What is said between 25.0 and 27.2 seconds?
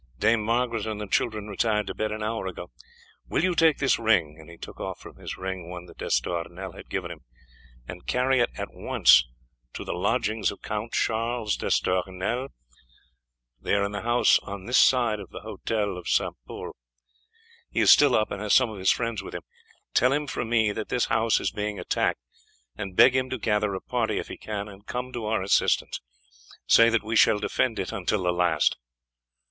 to our assistance. Say that we